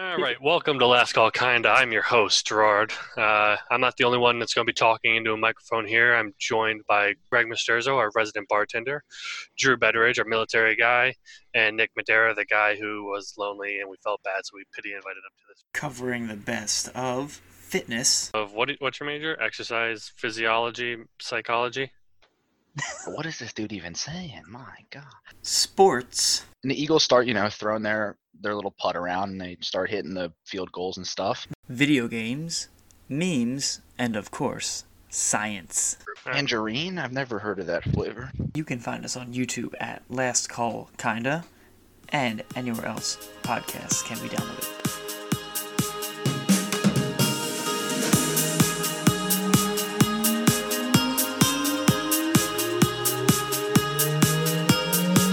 [0.00, 1.68] right, welcome to Last Call Kinda.
[1.68, 2.92] I'm your host, Gerard.
[3.16, 6.14] Uh, I'm not the only one that's going to be talking into a microphone here.
[6.14, 9.04] I'm joined by Greg Misterzo, our resident bartender,
[9.58, 11.14] Drew Betteridge, our military guy,
[11.54, 14.94] and Nick Madera, the guy who was lonely and we felt bad, so we pity
[14.94, 15.64] invited him to this.
[15.74, 18.30] Covering the best of fitness.
[18.32, 18.70] Of what?
[18.78, 19.40] What's your major?
[19.40, 21.92] Exercise, physiology, psychology.
[23.06, 24.42] what is this dude even saying?
[24.48, 25.04] My God.
[25.42, 26.46] Sports.
[26.62, 29.90] And the Eagles start, you know, throwing their their little putt around and they start
[29.90, 31.46] hitting the field goals and stuff.
[31.68, 32.68] Video games,
[33.08, 35.96] memes, and of course, science.
[36.24, 36.98] Tangerine?
[36.98, 38.30] I've never heard of that flavor.
[38.54, 41.44] You can find us on YouTube at Last Call Kinda,
[42.10, 44.99] and anywhere else podcasts can be downloaded.